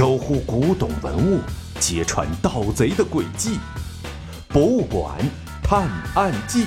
[0.00, 1.42] 守护古董文物，
[1.78, 3.56] 揭穿盗贼的诡计，
[4.48, 5.18] 《博物馆
[5.62, 6.64] 探案记》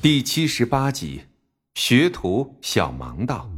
[0.00, 1.24] 第七十八集：
[1.74, 3.50] 学徒小盲道。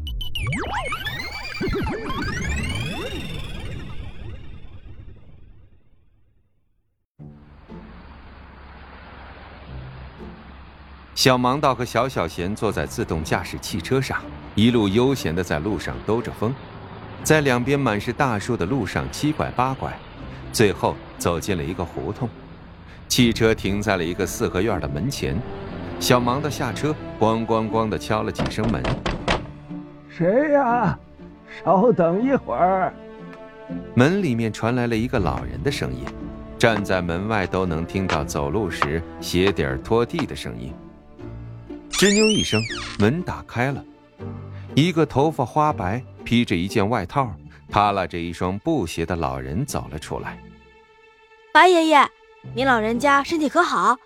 [11.14, 14.18] 小盲道和小小贤坐在自动驾驶汽车上，
[14.54, 16.54] 一路悠闲的在路上兜着风，
[17.22, 19.92] 在两边满是大树的路上七拐八拐，
[20.52, 22.28] 最后走进了一个胡同。
[23.08, 25.38] 汽车停在了一个四合院的门前，
[26.00, 28.82] 小盲道下车，咣咣咣的敲了几声门。
[30.08, 30.98] 谁呀？
[31.62, 32.92] 稍等一会儿。
[33.94, 36.06] 门里面传来了一个老人的声音，
[36.58, 40.72] 站在门外都能听到走路时鞋底拖地的声音。
[42.02, 42.60] 吱扭一声，
[42.98, 43.80] 门打开了，
[44.74, 47.32] 一个头发花白、披着一件外套、
[47.70, 50.36] 耷拉着一双布鞋的老人走了出来。
[51.54, 52.04] 白爷爷，
[52.56, 53.96] 您老人家身体可好？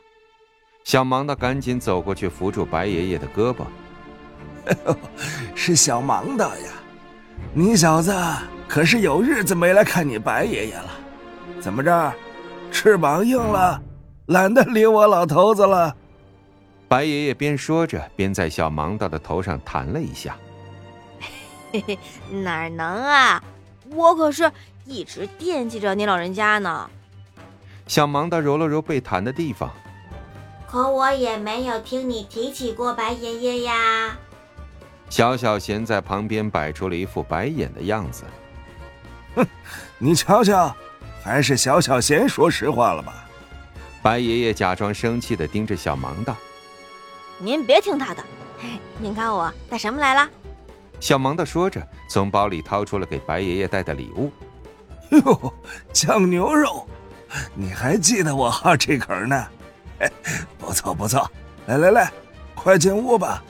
[0.84, 3.64] 小盲的赶紧走过去扶住白爷爷的胳膊。
[5.56, 6.72] 是小盲的呀，
[7.54, 8.14] 你小子
[8.68, 10.90] 可是有日子没来看你白爷爷了？
[11.62, 12.12] 怎么着，
[12.70, 13.80] 翅膀硬了，
[14.26, 15.96] 懒得理我老头子了？
[16.88, 20.36] 白爷爷边说着，边在小盲道的头上弹了一下。
[21.72, 21.98] 嘿嘿，
[22.30, 23.42] 哪能啊！
[23.90, 24.50] 我可是
[24.84, 26.88] 一直惦记着你老人家呢。
[27.88, 29.70] 小盲道揉了揉被弹的地方。
[30.68, 34.16] 可我也没有听你提起过白爷爷呀。
[35.08, 38.24] 小小贤在旁边摆出了一副白眼的样子。
[39.34, 39.46] 哼，
[39.98, 40.74] 你瞧瞧，
[41.22, 43.24] 还是小小贤说实话了吧？
[44.02, 46.36] 白爷爷假装生气的盯着小盲道。
[47.38, 48.24] 您别听他的，
[48.98, 50.30] 您看我带什么来了？
[51.00, 54.32] 小盲道说着，从包里掏出了给白爷爷带的礼物。
[55.12, 55.54] 哟，
[55.92, 56.88] 酱牛肉，
[57.54, 59.46] 你还记得我好这口呢？
[60.58, 61.30] 不错不错，
[61.66, 62.12] 来来来，
[62.54, 63.44] 快进屋吧，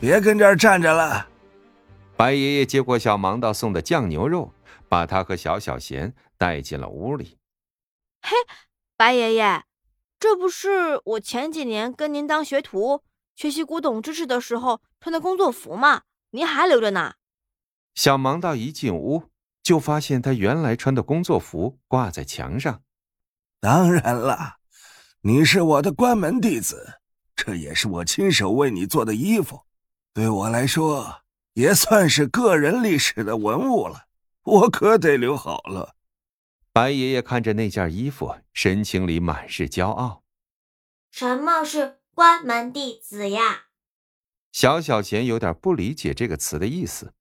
[0.00, 1.26] 别跟这儿站着了。
[2.16, 4.52] 白爷爷接过小盲道送的酱牛肉，
[4.88, 7.38] 把他和小小贤带进了屋里。
[8.22, 8.36] 嘿，
[8.96, 9.64] 白爷爷。
[10.22, 13.02] 这不是我前几年跟您当学徒
[13.34, 16.02] 学习古董知识的时候穿的工作服吗？
[16.30, 17.14] 您还留着呢。
[17.96, 19.24] 小盲道一进屋
[19.64, 22.84] 就发现他原来穿的工作服挂在墙上。
[23.58, 24.58] 当然了，
[25.22, 27.00] 你是我的关门弟子，
[27.34, 29.62] 这也是我亲手为你做的衣服，
[30.14, 31.22] 对我来说
[31.54, 34.04] 也算是个人历史的文物了，
[34.44, 35.96] 我可得留好了。
[36.74, 40.22] 白爷爷看着那件衣服，神情里满是骄傲。
[41.10, 43.64] 什么是关门弟子呀？
[44.52, 47.12] 小小贤有点不理解这个词的意思。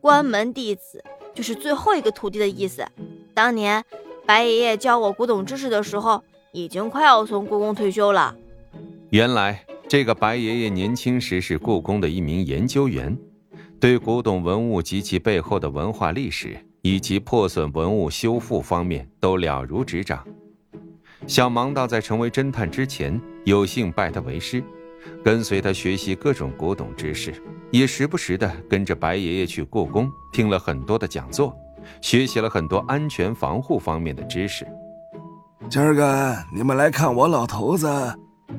[0.00, 1.04] 关门弟子
[1.34, 2.86] 就是最后一个徒弟的意思。
[3.34, 3.84] 当年
[4.24, 8.36] 白爷爷教我古董知识的时候，已经快要从故宫退休了。
[9.10, 13.18] 原来这个白爷爷年轻时是故宫的一名研究员，
[13.80, 16.64] 对古董文物及其背后的文化历史。
[16.82, 20.24] 以及破损文物修复方面都了如指掌。
[21.26, 24.64] 小盲道在成为侦探之前，有幸拜他为师，
[25.22, 27.34] 跟随他学习各种古董知识，
[27.70, 31.54] 也时不时的跟着白爷爷去故宫听了很多的讲座，
[32.00, 34.66] 学习了很多安全防护方面的知识。
[35.68, 37.88] 今儿个你们来看我老头子，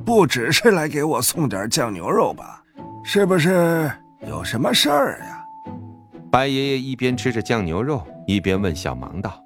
[0.05, 2.63] 不只是来给我送点酱牛肉吧？
[3.03, 3.91] 是不是
[4.27, 5.43] 有什么事儿呀？
[6.29, 8.03] 白爷爷一边吃着酱牛肉，
[8.35, 9.45] 一边问小盲道：“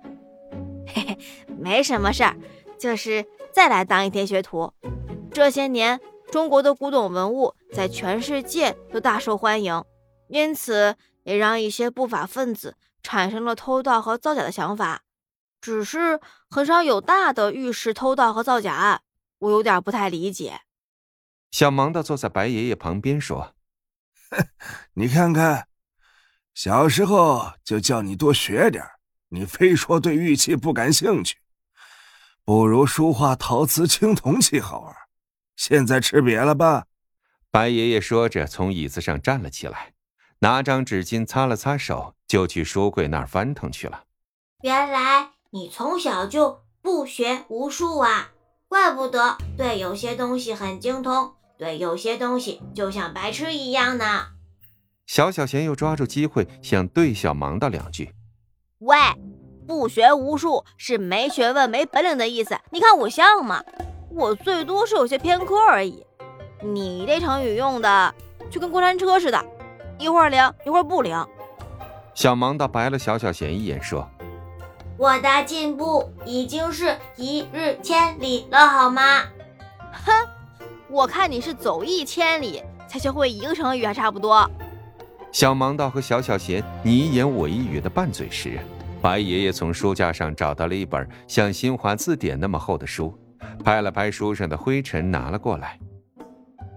[0.87, 1.17] 嘿嘿，
[1.57, 2.37] 没什么事儿，
[2.79, 4.73] 就是再来当一天学徒。
[5.31, 5.99] 这些年，
[6.31, 9.83] 中国的古董文物在全世界都大受欢迎，
[10.27, 15.01] 因此也让一些不法分子产生了偷盗和造假的想法。
[15.59, 16.19] 只是
[16.49, 19.01] 很少有大的玉石偷盗和造假案，
[19.39, 20.61] 我有点不太理解。”
[21.51, 23.55] 小盲道坐在白爷爷旁边说
[24.93, 25.67] ：“你看看。”
[26.55, 28.81] 小时候就叫你多学点
[29.27, 31.35] 你非说对玉器不感兴趣，
[32.45, 34.95] 不如书画、陶瓷、青铜器好玩。
[35.57, 36.85] 现在吃瘪了吧？
[37.51, 39.91] 白爷爷说着，从椅子上站了起来，
[40.39, 44.05] 拿张纸巾擦了擦手，就去书柜那儿翻腾去了。
[44.61, 48.31] 原来你从小就不学无术啊，
[48.69, 54.27] 怪不得对有些东西很精通，对有些东西就像白痴一样呢。
[55.07, 58.11] 小小贤又抓住机会想对小盲道两句
[58.79, 58.97] ：“喂，
[59.67, 62.57] 不学无术是没学问、没本领的意思。
[62.71, 63.63] 你看我像吗？
[64.09, 66.05] 我最多是有些偏科而已。”
[66.63, 68.15] 你这成语用的
[68.49, 69.45] 就跟过山车似的，
[69.99, 71.23] 一会儿灵一会儿不灵。
[72.15, 74.09] 小盲道白了小小贤一眼，说
[74.97, 79.21] ：“我的进步已经是一日千里了，好吗？”
[79.93, 80.27] 哼，
[80.89, 84.49] 我看你是走一千里才学会一个成语，还差不多。
[85.35, 88.57] 小盲道和小小贤你一言我一语的拌嘴时，
[89.01, 93.13] 白爷爷从书架上找到了一本像新华字典那么厚的书，
[93.61, 95.77] 拍了拍书上的灰尘，拿了过来。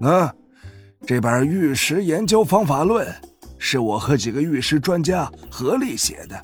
[0.00, 0.34] 啊，
[1.06, 3.06] 这本《玉石研究方法论》
[3.60, 6.42] 是我和几个玉石专家合力写的。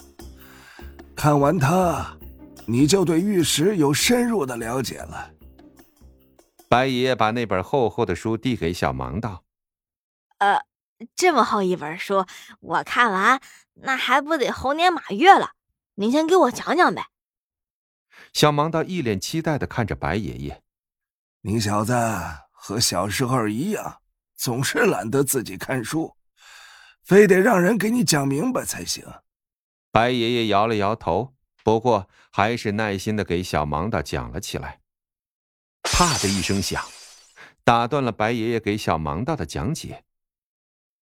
[1.16, 2.16] 看完它，
[2.64, 5.32] 你就对玉石有深入的了解了。
[6.69, 9.43] 白爷爷把那本厚厚的书递给小盲道。
[10.38, 10.61] 呃。
[11.14, 12.26] 这么厚一本书，
[12.60, 13.40] 我看完
[13.74, 15.52] 那还不得猴年马月了？
[15.94, 17.06] 您先给我讲讲呗。
[18.32, 20.62] 小盲道一脸期待的看着白爷爷
[21.42, 21.94] ：“你小子
[22.50, 24.00] 和小时候一样，
[24.34, 26.16] 总是懒得自己看书，
[27.02, 29.04] 非得让人给你讲明白才行。”
[29.92, 34.80] 白爷爷摇了摇头，不过还是耐心的给小盲道讲了起来。
[35.82, 36.84] 啪的一声响，
[37.62, 40.04] 打断了白爷爷给小盲道的讲解。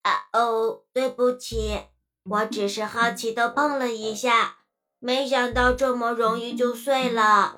[0.02, 1.82] 啊哦，对不起，
[2.24, 4.56] 我只是好奇的碰了一下，
[4.98, 7.56] 没想到这么容易就碎了。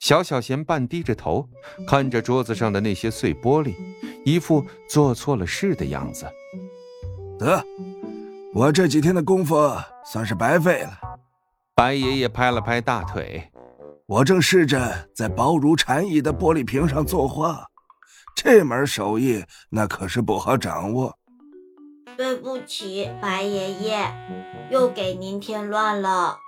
[0.00, 1.48] 小小贤半低着头
[1.86, 3.74] 看着桌子上的那些碎玻璃，
[4.24, 6.26] 一副做错了事的样子。
[7.38, 7.64] 得，
[8.52, 9.56] 我这几天的功夫
[10.04, 10.98] 算是白费了。
[11.74, 13.50] 白爷爷拍了拍大腿，
[14.06, 17.66] 我正试着在薄如蝉翼的玻璃瓶上作画，
[18.36, 21.16] 这门手艺那可是不好掌握。
[22.16, 24.06] 对不起，白爷爷，
[24.70, 26.38] 又给您添乱了。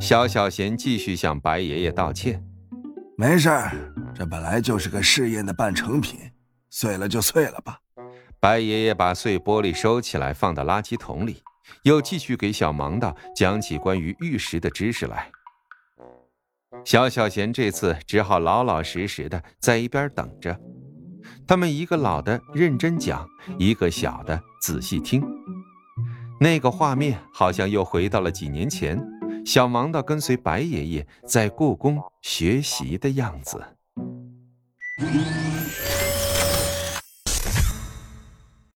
[0.00, 2.44] 小小贤继续向白爷爷道歉。
[3.16, 3.72] 没事儿，
[4.14, 6.20] 这本来就是个试验的半成品，
[6.70, 7.78] 碎了就碎了吧。
[8.38, 11.42] 白爷爷把碎玻璃收起来，放到垃圾桶里，
[11.82, 15.30] 又继续给小盲道讲起关于玉石的知识来。
[16.84, 20.56] 小小贤这次只好老老实实的在一边等着。
[21.48, 25.24] 他们一个老的认真讲，一个小的仔细听。
[26.38, 29.02] 那个画面好像又回到了几年前，
[29.46, 33.64] 小盲道跟随白爷爷在故宫学习的样子。